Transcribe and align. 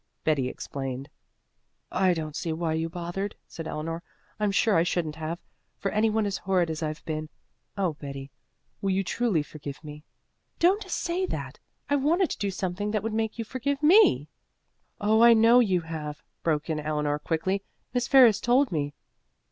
Betty 0.23 0.47
explained. 0.49 1.11
"I 1.91 2.15
don't 2.15 2.35
see 2.35 2.51
why 2.53 2.73
you 2.73 2.89
bothered," 2.89 3.35
said 3.47 3.67
Eleanor. 3.67 4.01
"I'm 4.39 4.51
sure 4.51 4.75
I 4.75 4.81
shouldn't 4.81 5.17
have, 5.17 5.37
for 5.77 5.91
any 5.91 6.09
one 6.09 6.25
as 6.25 6.37
horrid 6.39 6.71
as 6.71 6.81
I've 6.81 7.05
been. 7.05 7.29
Oh, 7.77 7.93
Betty, 7.93 8.31
will 8.81 8.89
you 8.89 9.03
truly 9.03 9.43
forgive 9.43 9.83
me?" 9.83 10.03
"Don't 10.57 10.89
say 10.89 11.27
that. 11.27 11.59
I've 11.87 12.01
wanted 12.01 12.31
to 12.31 12.37
do 12.39 12.49
something 12.49 12.89
that 12.89 13.03
would 13.03 13.13
make 13.13 13.37
you 13.37 13.45
forgive 13.45 13.83
me." 13.83 14.27
"Oh, 14.99 15.21
I 15.21 15.33
know 15.35 15.59
you 15.59 15.81
have," 15.81 16.23
broke 16.41 16.67
in 16.67 16.79
Eleanor 16.79 17.19
quickly. 17.19 17.61
"Miss 17.93 18.07
Ferris 18.07 18.39
told 18.41 18.71
me." 18.71 18.95